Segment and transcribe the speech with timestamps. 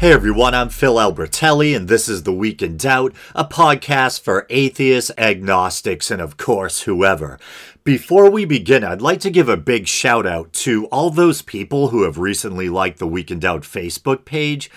[0.00, 4.46] Hey everyone, I'm Phil Albertelli, and this is The Week in Doubt, a podcast for
[4.48, 7.38] atheists, agnostics, and of course, whoever.
[7.84, 11.88] Before we begin, I'd like to give a big shout out to all those people
[11.88, 14.70] who have recently liked the Week in Doubt Facebook page.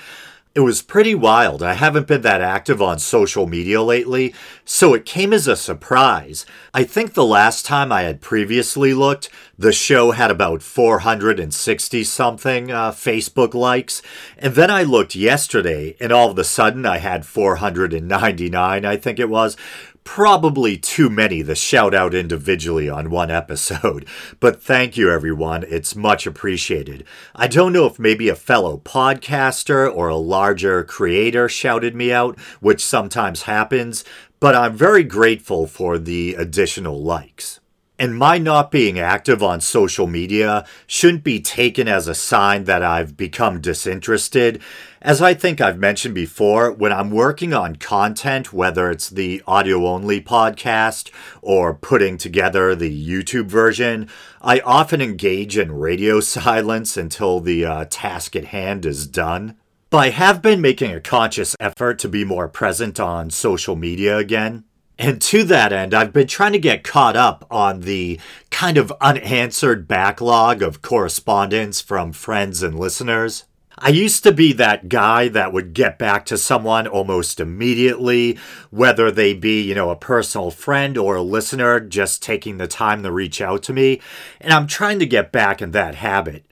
[0.55, 1.63] It was pretty wild.
[1.63, 6.45] I haven't been that active on social media lately, so it came as a surprise.
[6.75, 12.69] I think the last time I had previously looked, the show had about 460 something
[12.69, 14.04] uh, Facebook likes,
[14.37, 19.17] and then I looked yesterday, and all of a sudden I had 499, I think
[19.17, 19.57] it was
[20.04, 24.07] probably too many to shout out individually on one episode,
[24.39, 25.64] but thank you everyone.
[25.68, 27.06] It's much appreciated.
[27.36, 32.39] I don't know if maybe a fellow podcaster or a larger creator shouted me out,
[32.59, 34.03] which sometimes happens,
[34.39, 37.59] but I'm very grateful for the additional likes.
[38.00, 42.81] And my not being active on social media shouldn't be taken as a sign that
[42.81, 44.64] I've become disinterested.
[45.00, 49.86] As I think I've mentioned before, when I'm working on content, whether it's the audio
[49.86, 51.12] only podcast
[51.44, 54.10] or putting together the YouTube version,
[54.42, 59.56] I often engage in radio silence until the uh, task at hand is done.
[59.92, 64.17] But I have been making a conscious effort to be more present on social media
[64.17, 64.64] again.
[65.04, 68.94] And to that end, I've been trying to get caught up on the kind of
[69.02, 73.44] unanswered backlog of correspondence from friends and listeners.
[73.78, 79.12] I used to be that guy that would get back to someone almost immediately, whether
[79.12, 83.12] they be, you know, a personal friend or a listener just taking the time to
[83.12, 84.00] reach out to me.
[84.40, 86.45] And I'm trying to get back in that habit.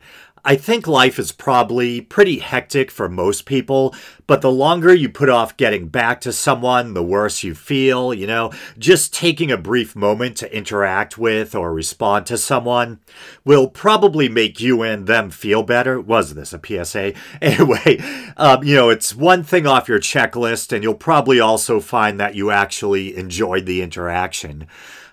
[0.44, 3.94] I think life is probably pretty hectic for most people,
[4.25, 8.14] but the longer you put off getting back to someone, the worse you feel.
[8.14, 13.00] You know, just taking a brief moment to interact with or respond to someone
[13.45, 16.02] will probably make you and them feel better.
[16.02, 17.14] Was this a PSA?
[17.42, 17.97] Anyway,
[18.38, 22.36] um, you know, it's one thing off your checklist, and you'll probably also find that
[22.36, 24.67] you actually enjoyed the interaction.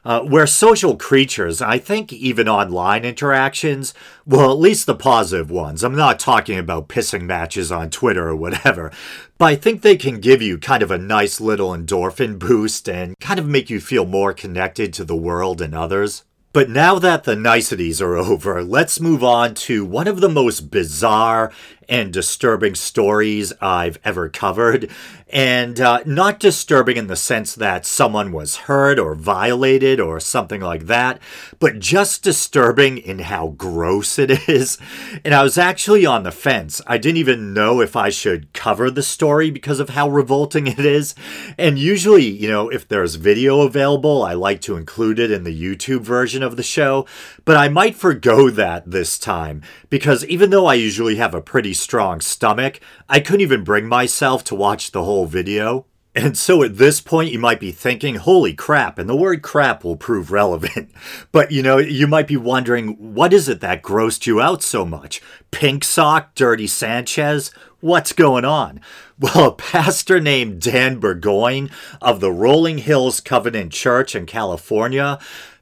[0.05, 1.61] Uh, we're social creatures.
[1.61, 5.83] I think even online interactions, well, at least the positive ones.
[5.83, 8.93] I'm not talking about pissing matches on Twitter or whatever,
[9.37, 13.19] but I think they can give you kind of a nice little endorphin boost and
[13.21, 16.25] kind of make you feel more connected to the world and others.
[16.53, 20.71] But now that the niceties are over, let's move on to one of the most
[20.71, 21.53] bizarre
[21.89, 24.91] and disturbing stories I've ever covered.
[25.31, 30.63] And uh, not disturbing in the sense that someone was hurt or violated or something
[30.63, 31.21] like that,
[31.59, 34.79] but just disturbing in how gross it is.
[35.25, 36.81] And I was actually on the fence.
[36.87, 40.79] I didn't even know if I should cover the story because of how revolting it
[40.79, 41.15] is.
[41.59, 45.63] And usually, you know, if there's video available, I like to include it in the
[45.63, 47.05] YouTube version of the show.
[47.45, 51.75] But I might forego that this time because even though I usually have a pretty
[51.79, 55.87] strong stomach, I couldn't even bring myself to watch the whole video.
[56.15, 59.85] And so at this point, you might be thinking, holy crap, and the word crap
[59.85, 60.91] will prove relevant.
[61.31, 64.85] But you know, you might be wondering, what is it that grossed you out so
[64.85, 65.21] much?
[65.51, 67.53] Pink Sock, Dirty Sanchez?
[67.81, 68.81] What's going on?
[69.21, 75.19] Well, a pastor named Dan Burgoyne of the Rolling Hills Covenant Church in California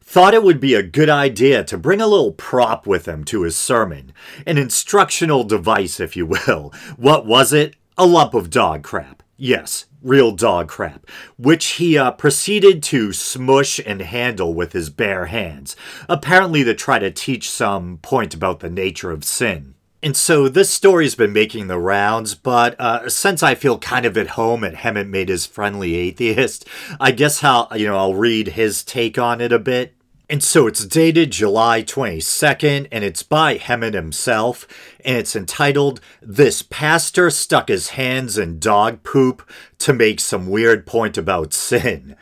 [0.07, 3.43] thought it would be a good idea to bring a little prop with him to
[3.43, 4.13] his sermon,
[4.47, 6.73] an instructional device, if you will.
[6.97, 7.75] What was it?
[7.99, 9.23] A lump of dog crap.
[9.37, 11.07] Yes, real dog crap,
[11.37, 15.75] which he uh, proceeded to smush and handle with his bare hands,
[16.09, 19.75] apparently to try to teach some point about the nature of sin.
[20.03, 24.17] And so this story's been making the rounds, but uh, since I feel kind of
[24.17, 26.65] at home at Hemant Mehta's friendly atheist,
[27.01, 29.96] I guess how you know I'll read his take on it a bit.
[30.29, 34.67] And so it's dated July 22nd, and it's by Hemant himself,
[35.05, 39.49] and it's entitled This Pastor Stuck His Hands in Dog Poop
[39.79, 42.17] to Make Some Weird Point About Sin.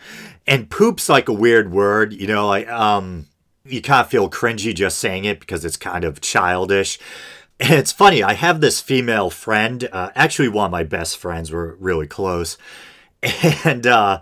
[0.47, 3.27] And poop's like a weird word, you know, like, um,
[3.65, 6.99] you kind of feel cringy just saying it because it's kind of childish.
[7.59, 11.51] And it's funny, I have this female friend, uh, actually, one of my best friends,
[11.51, 12.59] we're really close.
[13.65, 14.21] And, uh,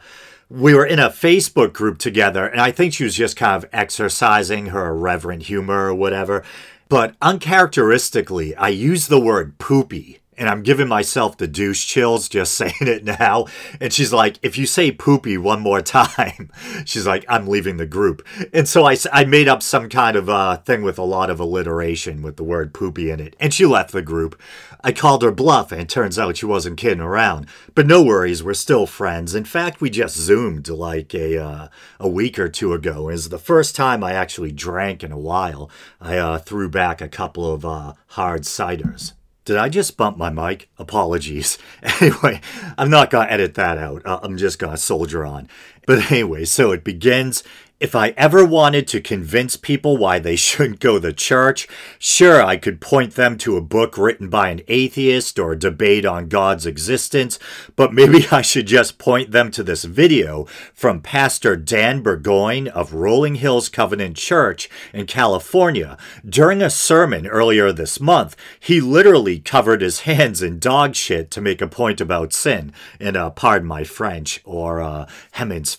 [0.52, 3.70] we were in a Facebook group together, and I think she was just kind of
[3.72, 6.44] exercising her irreverent humor or whatever.
[6.90, 12.54] But uncharacteristically, I used the word poopy and I'm giving myself the douche chills just
[12.56, 13.46] saying it now.
[13.80, 16.50] And she's like, if you say poopy one more time,
[16.84, 18.26] she's like, I'm leaving the group.
[18.52, 21.40] And so I, I made up some kind of uh, thing with a lot of
[21.40, 23.36] alliteration with the word poopy in it.
[23.38, 24.40] And she left the group.
[24.84, 27.46] I called her bluff, and turns out she wasn't kidding around.
[27.74, 29.32] But no worries, we're still friends.
[29.32, 31.68] In fact, we just zoomed like a uh,
[32.00, 33.08] a week or two ago.
[33.08, 35.70] It was the first time I actually drank in a while.
[36.00, 39.12] I uh, threw back a couple of uh, hard ciders.
[39.44, 40.68] Did I just bump my mic?
[40.78, 41.58] Apologies.
[42.00, 42.40] Anyway,
[42.78, 44.02] I'm not going to edit that out.
[44.04, 45.48] I'm just going to soldier on.
[45.86, 47.44] But anyway, so it begins
[47.82, 51.66] if I ever wanted to convince people why they shouldn't go to church,
[51.98, 56.06] sure, I could point them to a book written by an atheist or a debate
[56.06, 57.40] on God's existence,
[57.74, 62.94] but maybe I should just point them to this video from Pastor Dan Burgoyne of
[62.94, 65.98] Rolling Hills Covenant Church in California.
[66.24, 71.40] During a sermon earlier this month, he literally covered his hands in dog shit to
[71.40, 75.06] make a point about sin, in uh, pardon my French, or uh,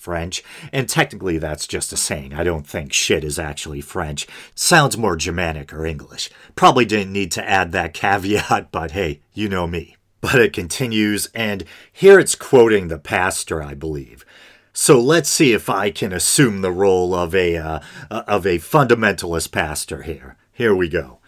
[0.02, 2.34] French, and technically that's just a saying.
[2.34, 4.28] I don't think shit is actually French.
[4.56, 6.30] Sounds more Germanic or English.
[6.56, 9.96] Probably didn't need to add that caveat, but hey, you know me.
[10.20, 14.26] But it continues, and here it's quoting the pastor, I believe.
[14.72, 17.80] So let's see if I can assume the role of a uh,
[18.10, 20.36] of a fundamentalist pastor here.
[20.52, 21.20] Here we go.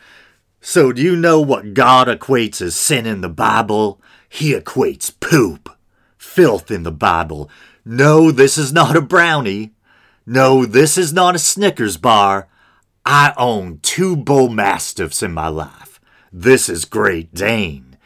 [0.61, 4.01] So do you know what God equates as sin in the Bible?
[4.27, 5.69] He equates poop,
[6.17, 7.49] filth in the Bible.
[7.85, 9.73] No, this is not a brownie.
[10.25, 12.47] No, this is not a Snickers bar.
[13.05, 15.99] I own two bull mastiffs in my life.
[16.33, 17.97] This is Great Dane.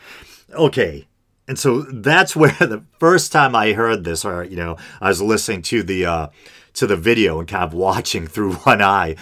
[0.54, 1.08] Okay,
[1.48, 5.22] and so that's where the first time I heard this, or you know, I was
[5.22, 6.28] listening to the uh,
[6.74, 9.16] to the video and kind of watching through one eye.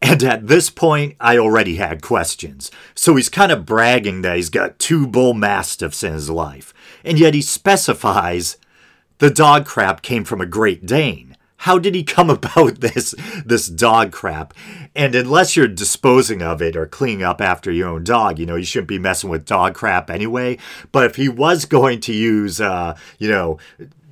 [0.00, 2.70] And at this point, I already had questions.
[2.94, 6.74] So he's kind of bragging that he's got two bull mastiffs in his life.
[7.02, 8.58] And yet he specifies
[9.18, 11.35] the dog crap came from a Great Dane
[11.66, 13.14] how did he come about this
[13.44, 14.54] this dog crap?
[14.94, 18.54] And unless you're disposing of it or cleaning up after your own dog, you know,
[18.54, 20.58] you shouldn't be messing with dog crap anyway.
[20.92, 23.58] But if he was going to use, uh, you know,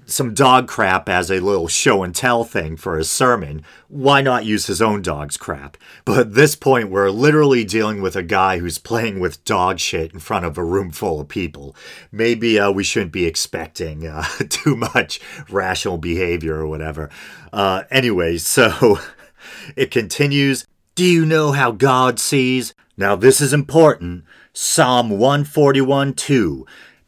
[0.07, 4.45] some dog crap as a little show and tell thing for his sermon, why not
[4.45, 5.77] use his own dog's crap?
[6.05, 10.13] But at this point, we're literally dealing with a guy who's playing with dog shit
[10.13, 11.75] in front of a room full of people.
[12.13, 17.11] Maybe uh, we shouldn't be expecting uh, too much rational behavior or whatever.
[17.53, 18.99] Uh, anyway, so
[19.77, 20.67] it continues.
[20.95, 22.75] Do you know how God sees?
[22.97, 24.25] Now, this is important.
[24.53, 26.67] Psalm 141 2.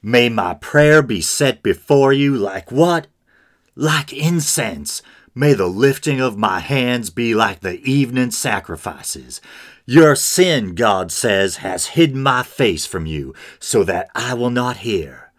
[0.09, 3.09] May my prayer be set before you like what?
[3.75, 5.03] Like incense.
[5.35, 9.41] May the lifting of my hands be like the evening sacrifices.
[9.85, 14.77] Your sin, God says, has hidden my face from you, so that I will not
[14.77, 15.33] hear.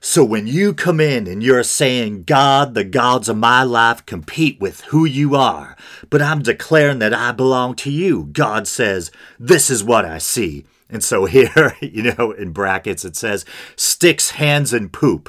[0.00, 4.58] So when you come in and you're saying, God, the gods of my life compete
[4.58, 5.76] with who you are,
[6.08, 10.64] but I'm declaring that I belong to you, God says, this is what I see.
[10.94, 13.44] And so here, you know, in brackets, it says
[13.74, 15.28] sticks, hands, and poop.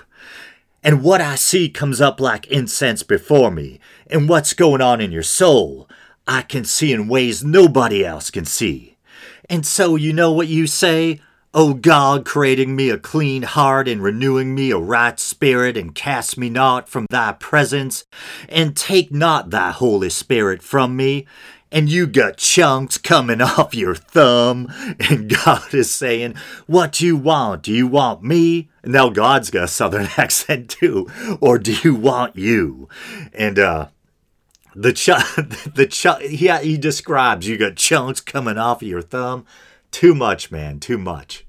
[0.83, 3.79] And what I see comes up like incense before me.
[4.06, 5.89] And what's going on in your soul,
[6.27, 8.97] I can see in ways nobody else can see.
[9.50, 11.19] And so, you know what you say?
[11.57, 16.38] O God, creating me a clean heart and renewing me a right spirit, and cast
[16.38, 18.04] me not from thy presence,
[18.50, 21.25] and take not thy Holy Spirit from me,
[21.72, 24.68] and you got chunks coming off your thumb,
[25.00, 26.36] and God is saying,
[26.68, 27.63] What do you want?
[27.63, 28.69] Do you want me?
[28.84, 31.07] Now God's got a southern accent too.
[31.40, 32.90] Or do you want you?
[33.31, 33.88] And uh
[34.75, 39.46] the ch the ch yeah, he describes you got chunks coming off of your thumb.
[39.90, 41.44] Too much, man, too much.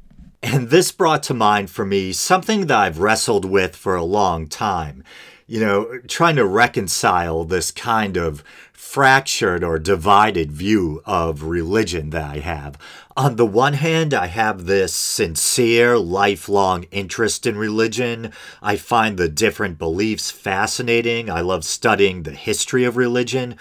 [0.47, 4.47] And this brought to mind for me something that I've wrestled with for a long
[4.47, 5.03] time.
[5.49, 12.31] You know, trying to reconcile this kind of fractured or divided view of religion that
[12.31, 12.79] I have.
[13.17, 18.31] On the one hand, I have this sincere, lifelong interest in religion.
[18.63, 21.29] I find the different beliefs fascinating.
[21.29, 23.57] I love studying the history of religion.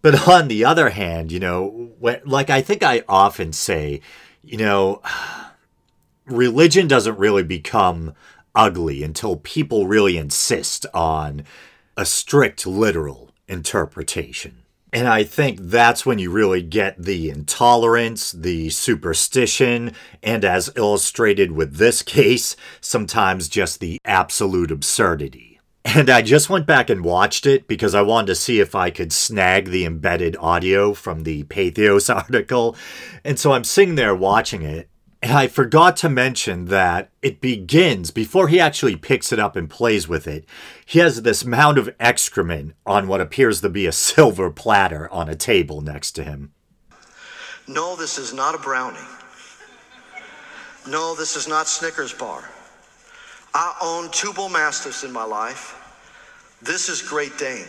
[0.00, 4.00] But on the other hand, you know, like I think I often say,
[4.42, 5.02] you know,
[6.26, 8.14] religion doesn't really become
[8.54, 11.44] ugly until people really insist on
[11.96, 14.62] a strict literal interpretation.
[14.92, 19.92] And I think that's when you really get the intolerance, the superstition,
[20.22, 25.60] and as illustrated with this case, sometimes just the absolute absurdity.
[25.84, 28.90] And I just went back and watched it because I wanted to see if I
[28.90, 32.76] could snag the embedded audio from the Patheos article.
[33.22, 34.88] And so I'm sitting there watching it,
[35.26, 39.68] and I forgot to mention that it begins before he actually picks it up and
[39.68, 40.44] plays with it.
[40.84, 45.28] He has this mound of excrement on what appears to be a silver platter on
[45.28, 46.52] a table next to him.
[47.66, 49.00] No, this is not a brownie.
[50.88, 52.48] No, this is not Snickers bar.
[53.52, 55.74] I own two bull mastiffs in my life.
[56.62, 57.66] This is Great Dane.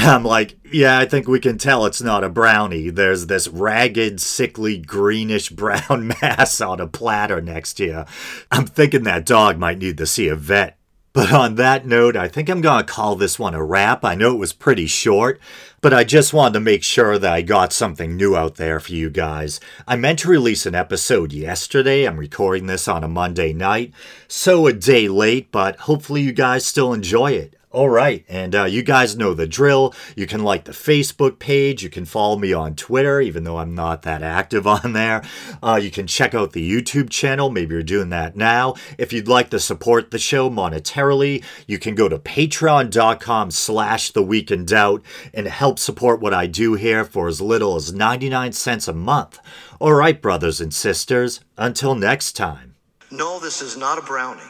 [0.00, 2.90] I'm like, yeah, I think we can tell it's not a brownie.
[2.90, 8.04] There's this ragged, sickly, greenish brown mass on a platter next to you.
[8.50, 10.78] I'm thinking that dog might need to see a vet.
[11.14, 14.04] But on that note, I think I'm going to call this one a wrap.
[14.04, 15.40] I know it was pretty short,
[15.80, 18.92] but I just wanted to make sure that I got something new out there for
[18.92, 19.58] you guys.
[19.86, 22.06] I meant to release an episode yesterday.
[22.06, 23.92] I'm recording this on a Monday night,
[24.28, 27.57] so a day late, but hopefully you guys still enjoy it.
[27.70, 29.94] All right, and uh, you guys know the drill.
[30.16, 31.82] You can like the Facebook page.
[31.82, 35.22] You can follow me on Twitter, even though I'm not that active on there.
[35.62, 37.50] Uh, you can check out the YouTube channel.
[37.50, 38.74] Maybe you're doing that now.
[38.96, 44.22] If you'd like to support the show monetarily, you can go to patreon.com slash the
[44.22, 45.02] week in doubt
[45.34, 49.40] and help support what I do here for as little as 99 cents a month.
[49.78, 52.76] All right, brothers and sisters, until next time.
[53.10, 54.40] No, this is not a brownie.